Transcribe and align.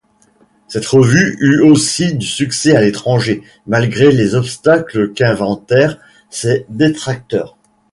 Cette 0.67 0.87
revue 0.87 1.37
eut 1.41 1.61
aussi 1.61 2.15
du 2.15 2.25
succès 2.25 2.75
à 2.75 2.81
l'étranger 2.81 3.43
malgré 3.67 4.11
les 4.11 4.33
obstacles 4.33 5.13
qu'inventèrent 5.13 5.99
ses 6.31 6.65
détracteurs. 6.69 7.55